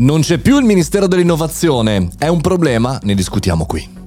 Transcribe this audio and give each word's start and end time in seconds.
Non 0.00 0.20
c'è 0.20 0.38
più 0.38 0.56
il 0.58 0.64
Ministero 0.64 1.08
dell'Innovazione. 1.08 2.10
È 2.16 2.28
un 2.28 2.40
problema? 2.40 3.00
Ne 3.02 3.16
discutiamo 3.16 3.66
qui. 3.66 3.97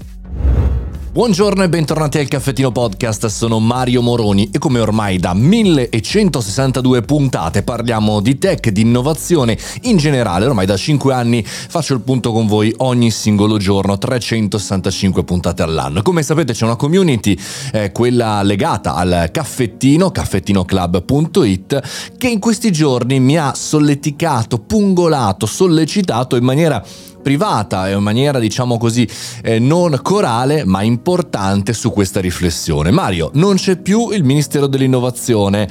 Buongiorno 1.13 1.63
e 1.63 1.67
bentornati 1.67 2.19
al 2.19 2.29
Caffettino 2.29 2.71
Podcast, 2.71 3.25
sono 3.25 3.59
Mario 3.59 4.01
Moroni 4.01 4.49
e 4.49 4.59
come 4.59 4.79
ormai 4.79 5.17
da 5.17 5.33
1162 5.33 7.01
puntate 7.01 7.63
parliamo 7.63 8.21
di 8.21 8.37
tech, 8.37 8.69
di 8.69 8.79
innovazione 8.79 9.57
in 9.81 9.97
generale, 9.97 10.45
ormai 10.45 10.65
da 10.65 10.77
5 10.77 11.13
anni 11.13 11.43
faccio 11.45 11.95
il 11.95 11.99
punto 11.99 12.31
con 12.31 12.47
voi 12.47 12.73
ogni 12.77 13.11
singolo 13.11 13.57
giorno, 13.57 13.97
365 13.97 15.25
puntate 15.25 15.63
all'anno. 15.63 16.01
Come 16.01 16.23
sapete 16.23 16.53
c'è 16.53 16.63
una 16.63 16.77
community, 16.77 17.37
eh, 17.73 17.91
quella 17.91 18.41
legata 18.41 18.95
al 18.95 19.31
caffettino, 19.33 20.11
caffettinoclub.it, 20.11 22.13
che 22.17 22.29
in 22.29 22.39
questi 22.39 22.71
giorni 22.71 23.19
mi 23.19 23.37
ha 23.37 23.53
solleticato, 23.53 24.59
pungolato, 24.59 25.45
sollecitato 25.45 26.37
in 26.37 26.45
maniera 26.45 26.81
privata 27.21 27.87
e 27.87 27.93
in 27.93 28.03
maniera 28.03 28.39
diciamo 28.39 28.77
così 28.77 29.07
eh, 29.43 29.59
non 29.59 29.99
corale 30.01 30.65
ma 30.65 30.81
importante 30.81 31.73
su 31.73 31.91
questa 31.91 32.19
riflessione. 32.19 32.91
Mario, 32.91 33.29
non 33.33 33.55
c'è 33.55 33.77
più 33.77 34.09
il 34.11 34.23
Ministero 34.23 34.67
dell'Innovazione. 34.67 35.69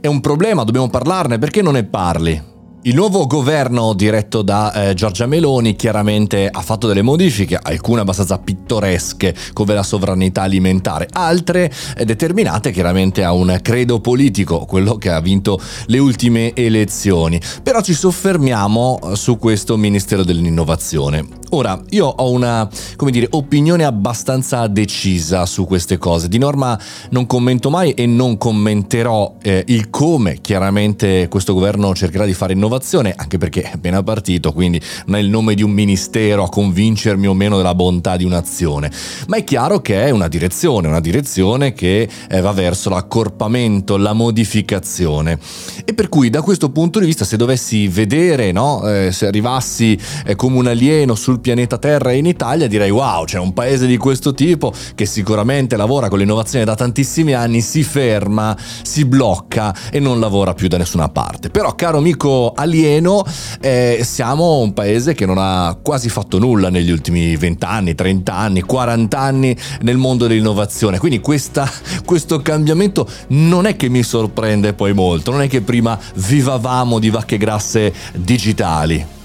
È 0.00 0.06
un 0.06 0.20
problema, 0.20 0.64
dobbiamo 0.64 0.88
parlarne, 0.88 1.38
perché 1.38 1.62
non 1.62 1.72
ne 1.72 1.84
parli? 1.84 2.47
Il 2.82 2.94
nuovo 2.94 3.26
governo 3.26 3.92
diretto 3.92 4.42
da 4.42 4.72
eh, 4.72 4.94
Giorgia 4.94 5.26
Meloni 5.26 5.74
chiaramente 5.74 6.48
ha 6.48 6.60
fatto 6.60 6.86
delle 6.86 7.02
modifiche, 7.02 7.58
alcune 7.60 8.02
abbastanza 8.02 8.38
pittoresche 8.38 9.34
come 9.52 9.74
la 9.74 9.82
sovranità 9.82 10.42
alimentare, 10.42 11.08
altre 11.12 11.72
eh, 11.96 12.04
determinate 12.04 12.70
chiaramente 12.70 13.24
a 13.24 13.32
un 13.32 13.58
credo 13.62 13.98
politico, 13.98 14.64
quello 14.64 14.96
che 14.96 15.10
ha 15.10 15.18
vinto 15.20 15.60
le 15.86 15.98
ultime 15.98 16.54
elezioni. 16.54 17.40
Però 17.64 17.80
ci 17.80 17.94
soffermiamo 17.94 19.00
eh, 19.02 19.16
su 19.16 19.38
questo 19.38 19.76
Ministero 19.76 20.22
dell'Innovazione. 20.22 21.26
Ora, 21.50 21.80
io 21.90 22.06
ho 22.06 22.30
una, 22.30 22.68
come 22.96 23.10
dire, 23.10 23.26
opinione 23.30 23.84
abbastanza 23.84 24.66
decisa 24.66 25.46
su 25.46 25.64
queste 25.64 25.96
cose. 25.96 26.28
Di 26.28 26.36
norma 26.36 26.78
non 27.10 27.26
commento 27.26 27.70
mai 27.70 27.92
e 27.92 28.04
non 28.04 28.36
commenterò 28.36 29.36
eh, 29.40 29.64
il 29.68 29.88
come 29.88 30.40
chiaramente 30.42 31.26
questo 31.28 31.54
governo 31.54 31.94
cercherà 31.94 32.26
di 32.26 32.34
fare 32.34 32.52
innovazione, 32.52 33.14
anche 33.16 33.38
perché 33.38 33.62
è 33.62 33.70
appena 33.74 34.02
partito, 34.02 34.52
quindi 34.52 34.78
non 35.06 35.16
è 35.16 35.20
il 35.20 35.30
nome 35.30 35.54
di 35.54 35.62
un 35.62 35.70
ministero 35.70 36.44
a 36.44 36.50
convincermi 36.50 37.26
o 37.26 37.32
meno 37.32 37.56
della 37.56 37.74
bontà 37.74 38.18
di 38.18 38.24
un'azione. 38.24 38.90
Ma 39.28 39.38
è 39.38 39.44
chiaro 39.44 39.80
che 39.80 40.04
è 40.04 40.10
una 40.10 40.28
direzione, 40.28 40.88
una 40.88 41.00
direzione 41.00 41.72
che 41.72 42.08
eh, 42.28 42.40
va 42.42 42.52
verso 42.52 42.90
l'accorpamento, 42.90 43.96
la 43.96 44.12
modificazione. 44.12 45.38
E 45.84 45.94
per 45.94 46.10
cui 46.10 46.28
da 46.28 46.42
questo 46.42 46.70
punto 46.70 46.98
di 46.98 47.06
vista, 47.06 47.24
se 47.24 47.38
dovessi 47.38 47.88
vedere, 47.88 48.52
no, 48.52 48.86
eh, 48.86 49.12
se 49.12 49.26
arrivassi 49.26 49.98
eh, 50.26 50.36
come 50.36 50.58
un 50.58 50.66
alieno 50.66 51.14
sul 51.14 51.37
sul 51.38 51.40
pianeta 51.40 51.78
Terra 51.78 52.10
e 52.10 52.16
in 52.16 52.26
Italia, 52.26 52.66
direi 52.66 52.90
wow, 52.90 53.24
c'è 53.24 53.38
un 53.38 53.52
paese 53.52 53.86
di 53.86 53.96
questo 53.96 54.34
tipo 54.34 54.72
che 54.94 55.06
sicuramente 55.06 55.76
lavora 55.76 56.08
con 56.08 56.18
l'innovazione 56.18 56.64
da 56.64 56.74
tantissimi 56.74 57.32
anni, 57.32 57.60
si 57.60 57.82
ferma, 57.82 58.56
si 58.82 59.04
blocca 59.04 59.74
e 59.90 60.00
non 60.00 60.20
lavora 60.20 60.52
più 60.54 60.68
da 60.68 60.76
nessuna 60.76 61.08
parte. 61.08 61.50
Però, 61.50 61.74
caro 61.74 61.98
amico 61.98 62.52
alieno, 62.54 63.24
eh, 63.60 64.00
siamo 64.02 64.58
un 64.58 64.72
paese 64.72 65.14
che 65.14 65.26
non 65.26 65.36
ha 65.38 65.78
quasi 65.80 66.08
fatto 66.08 66.38
nulla 66.38 66.68
negli 66.68 66.90
ultimi 66.90 67.36
20 67.36 67.64
anni, 67.64 67.94
30 67.94 68.34
anni, 68.34 68.60
40 68.60 69.18
anni 69.18 69.56
nel 69.82 69.96
mondo 69.96 70.26
dell'innovazione. 70.26 70.98
Quindi 70.98 71.20
questa, 71.20 71.70
questo 72.04 72.40
cambiamento 72.42 73.08
non 73.28 73.66
è 73.66 73.76
che 73.76 73.88
mi 73.88 74.02
sorprende 74.02 74.72
poi 74.74 74.92
molto, 74.92 75.30
non 75.30 75.42
è 75.42 75.48
che 75.48 75.60
prima 75.60 75.98
vivavamo 76.14 76.98
di 76.98 77.10
vacche 77.10 77.38
grasse 77.38 77.92
digitali. 78.14 79.17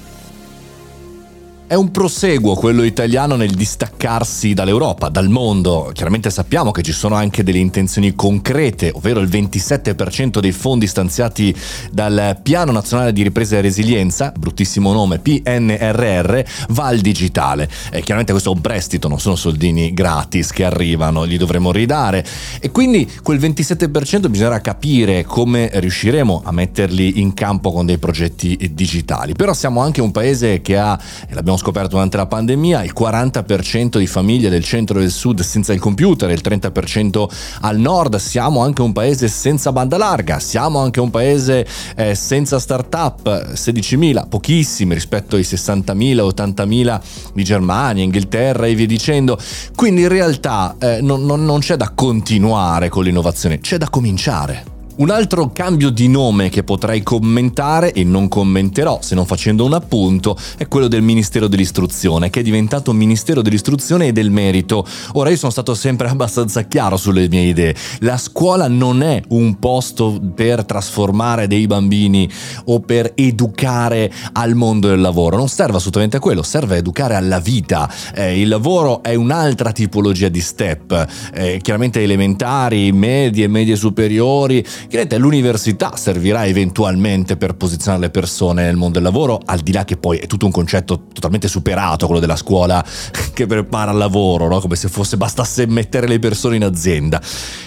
È 1.66 1.75
un 1.75 1.92
proseguo 1.92 2.56
quello 2.56 2.83
italiano 2.83 3.36
nel 3.36 3.52
distaccarsi 3.52 4.53
dall'Europa, 4.53 5.08
dal 5.08 5.30
mondo. 5.30 5.89
Chiaramente 5.94 6.30
sappiamo 6.30 6.72
che 6.72 6.83
ci 6.83 6.92
sono 6.92 7.16
anche 7.16 7.42
delle 7.42 7.58
intenzioni 7.58 8.14
concrete, 8.14 8.91
ovvero 8.94 9.22
il 9.22 9.29
27% 9.29 10.40
dei 10.40 10.52
fondi 10.52 10.85
stanziati 10.85 11.56
dal 11.90 12.38
Piano 12.44 12.73
Nazionale 12.73 13.13
di 13.13 13.23
Ripresa 13.23 13.57
e 13.57 13.62
Resilienza, 13.62 14.31
bruttissimo 14.38 14.91
nome, 14.91 15.19
PNRR, 15.19 16.41
va 16.69 16.84
al 16.84 17.00
digitale. 17.00 17.68
E 17.90 18.02
chiaramente 18.02 18.34
questo 18.34 18.52
è 18.52 18.56
un 18.56 18.62
prestito, 18.62 19.07
non 19.07 19.19
sono 19.19 19.35
soldini 19.35 19.94
gratis 19.94 20.52
che 20.52 20.66
arrivano, 20.66 21.23
li 21.23 21.38
dovremo 21.38 21.72
ridare. 21.72 22.23
E 22.59 22.69
quindi 22.72 23.09
quel 23.23 23.40
27% 23.40 24.29
bisognerà 24.29 24.59
capire 24.59 25.23
come 25.23 25.72
riusciremo 25.73 26.41
a 26.44 26.52
metterli 26.52 27.19
in 27.22 27.34
campo 27.34 27.72
con 27.72 27.85
dei 27.85 27.97
progetti 27.97 28.69
digitali. 28.73 29.34
Però 29.34 29.53
siamo 29.53 29.81
anche 29.81 30.02
un 30.02 30.12
paese 30.12 30.62
che 30.62 30.78
ha, 30.78 31.00
e 31.28 31.34
l'abbiamo 31.34 31.53
abbiamo 31.53 31.58
scoperto 31.58 31.90
durante 31.90 32.18
la 32.18 32.25
pandemia, 32.25 32.84
il 32.84 32.94
40% 32.97 33.97
di 33.97 34.08
famiglie 34.08 34.50
del 34.50 34.64
centro 34.64 34.97
e 34.97 35.02
del 35.02 35.12
sud 35.12 35.41
senza 35.41 35.74
il 35.74 35.80
computer, 35.80 36.30
il 36.30 36.41
30% 36.44 37.25
al 37.62 37.78
nord, 37.78 38.16
siamo 38.18 38.62
anche 38.62 38.81
un 38.81 38.91
paese 38.91 39.28
senza 39.28 39.72
banda 39.72 39.97
larga, 39.97 40.40
siamo 40.40 40.80
anche 40.80 41.00
un 41.00 41.09
paese 41.09 41.66
eh, 41.96 42.16
senza 42.16 42.59
start-up, 42.59 43.53
16.000, 43.53 44.28
pochissimi 44.28 44.94
rispetto 44.94 45.36
ai 45.36 45.44
60.000, 45.44 46.16
80.000 46.18 47.02
di 47.34 47.44
Germania, 47.44 48.03
Inghilterra 48.03 48.66
e 48.66 48.75
via 48.75 48.88
dicendo. 48.88 49.38
Quindi 49.75 50.02
in 50.02 50.09
realtà 50.09 50.75
eh, 50.80 51.00
non, 51.02 51.25
non, 51.25 51.46
non 51.46 51.59
c'è 51.59 51.75
da 51.75 51.91
continuare 51.94 52.90
con 52.90 53.03
l'innovazione, 53.03 53.59
c'è 53.59 53.78
da 53.78 53.90
cominciare. 53.90 54.72
Un 54.95 55.09
altro 55.09 55.49
cambio 55.51 55.89
di 55.89 56.07
nome 56.07 56.49
che 56.49 56.61
potrei 56.61 57.01
commentare 57.01 57.93
e 57.93 58.03
non 58.03 58.27
commenterò 58.27 58.99
se 59.01 59.15
non 59.15 59.25
facendo 59.25 59.65
un 59.65 59.73
appunto 59.73 60.37
è 60.55 60.67
quello 60.67 60.87
del 60.87 61.01
Ministero 61.01 61.47
dell'Istruzione 61.47 62.29
che 62.29 62.41
è 62.41 62.43
diventato 62.43 62.93
Ministero 62.93 63.41
dell'Istruzione 63.41 64.07
e 64.07 64.11
del 64.11 64.29
Merito. 64.29 64.85
Ora 65.13 65.31
io 65.31 65.37
sono 65.37 65.51
stato 65.51 65.73
sempre 65.73 66.09
abbastanza 66.13 66.61
chiaro 66.65 66.97
sulle 66.97 67.27
mie 67.27 67.41
idee. 67.41 67.75
La 68.01 68.17
scuola 68.17 68.67
non 68.67 69.01
è 69.01 69.19
un 69.29 69.57
posto 69.57 70.21
per 70.35 70.63
trasformare 70.63 71.47
dei 71.47 71.65
bambini 71.65 72.29
o 72.65 72.79
per 72.79 73.13
educare 73.15 74.13
al 74.33 74.53
mondo 74.53 74.89
del 74.89 75.01
lavoro, 75.01 75.37
non 75.37 75.49
serve 75.49 75.77
assolutamente 75.77 76.17
a 76.17 76.19
quello, 76.19 76.43
serve 76.43 76.75
a 76.75 76.77
educare 76.77 77.15
alla 77.15 77.39
vita. 77.39 77.91
Eh, 78.13 78.39
il 78.39 78.47
lavoro 78.47 79.01
è 79.01 79.15
un'altra 79.15 79.71
tipologia 79.71 80.29
di 80.29 80.39
step, 80.39 81.07
eh, 81.33 81.59
chiaramente 81.63 81.99
elementari, 81.99 82.91
medie, 82.91 83.47
medie 83.47 83.75
superiori 83.75 84.63
Chiaramente 84.88 85.17
l'università 85.17 85.95
servirà 85.95 86.45
eventualmente 86.45 87.38
per 87.38 87.55
posizionare 87.55 88.03
le 88.03 88.09
persone 88.09 88.63
nel 88.63 88.75
mondo 88.75 88.94
del 88.94 89.03
lavoro, 89.03 89.39
al 89.45 89.59
di 89.59 89.71
là 89.71 89.85
che 89.85 89.97
poi 89.97 90.17
è 90.17 90.27
tutto 90.27 90.45
un 90.45 90.51
concetto 90.51 91.05
totalmente 91.13 91.47
superato, 91.47 92.05
quello 92.05 92.21
della 92.21 92.35
scuola 92.35 92.83
che 93.33 93.45
prepara 93.45 93.91
al 93.91 93.97
lavoro, 93.97 94.47
no? 94.47 94.59
come 94.59 94.75
se 94.75 94.89
fosse 94.89 95.17
bastasse 95.17 95.66
mettere 95.66 96.07
le 96.07 96.19
persone 96.19 96.57
in 96.57 96.63
azienda. 96.63 97.22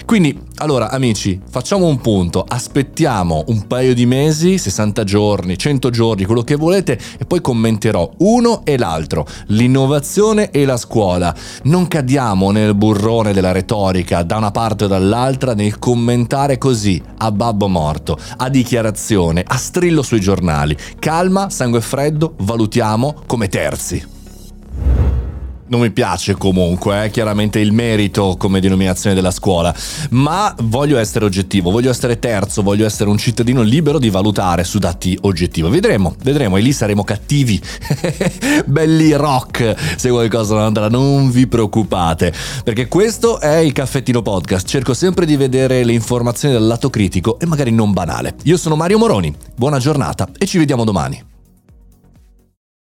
Quindi, 0.04 0.40
allora, 0.56 0.90
amici, 0.90 1.40
facciamo 1.50 1.86
un 1.86 2.00
punto, 2.00 2.44
aspettiamo 2.46 3.44
un 3.48 3.66
paio 3.66 3.92
di 3.92 4.06
mesi, 4.06 4.56
60 4.56 5.04
giorni, 5.04 5.58
100 5.58 5.90
giorni, 5.90 6.24
quello 6.24 6.42
che 6.42 6.54
volete, 6.54 6.98
e 7.18 7.24
poi 7.24 7.40
commenterò 7.40 8.08
uno 8.18 8.64
e 8.64 8.78
l'altro, 8.78 9.26
l'innovazione 9.46 10.50
e 10.50 10.64
la 10.64 10.76
scuola. 10.76 11.34
Non 11.64 11.88
cadiamo 11.88 12.52
nel 12.52 12.74
burrone 12.74 13.32
della 13.32 13.52
retorica 13.52 14.22
da 14.22 14.36
una 14.36 14.52
parte 14.52 14.84
o 14.84 14.86
dall'altra 14.86 15.54
nel 15.54 15.78
commentare 15.78 16.58
così 16.58 17.05
a 17.18 17.30
babbo 17.30 17.68
morto, 17.68 18.18
a 18.36 18.48
dichiarazione, 18.48 19.44
a 19.46 19.56
strillo 19.56 20.02
sui 20.02 20.20
giornali. 20.20 20.76
Calma, 20.98 21.50
sangue 21.50 21.80
freddo, 21.80 22.34
valutiamo 22.38 23.22
come 23.26 23.48
terzi. 23.48 24.15
Non 25.68 25.80
mi 25.80 25.90
piace 25.90 26.34
comunque, 26.34 27.04
eh, 27.04 27.10
chiaramente 27.10 27.58
il 27.58 27.72
merito 27.72 28.36
come 28.38 28.60
denominazione 28.60 29.16
della 29.16 29.32
scuola, 29.32 29.74
ma 30.10 30.54
voglio 30.62 30.96
essere 30.96 31.24
oggettivo, 31.24 31.72
voglio 31.72 31.90
essere 31.90 32.20
terzo, 32.20 32.62
voglio 32.62 32.86
essere 32.86 33.10
un 33.10 33.18
cittadino 33.18 33.62
libero 33.62 33.98
di 33.98 34.08
valutare 34.08 34.62
su 34.62 34.78
dati 34.78 35.18
oggettivi. 35.22 35.68
Vedremo, 35.68 36.14
vedremo 36.22 36.56
e 36.56 36.60
lì 36.60 36.72
saremo 36.72 37.02
cattivi, 37.02 37.60
belli 38.64 39.12
rock 39.14 39.74
se 39.96 40.08
qualcosa 40.10 40.54
non 40.54 40.62
andrà, 40.62 40.88
non 40.88 41.30
vi 41.30 41.48
preoccupate, 41.48 42.32
perché 42.62 42.86
questo 42.86 43.40
è 43.40 43.56
il 43.56 43.72
caffettino 43.72 44.22
podcast, 44.22 44.68
cerco 44.68 44.94
sempre 44.94 45.26
di 45.26 45.36
vedere 45.36 45.82
le 45.82 45.92
informazioni 45.92 46.54
dal 46.54 46.66
lato 46.66 46.90
critico 46.90 47.40
e 47.40 47.46
magari 47.46 47.72
non 47.72 47.92
banale. 47.92 48.36
Io 48.44 48.56
sono 48.56 48.76
Mario 48.76 48.98
Moroni, 48.98 49.34
buona 49.56 49.80
giornata 49.80 50.28
e 50.38 50.46
ci 50.46 50.58
vediamo 50.58 50.84
domani. 50.84 51.35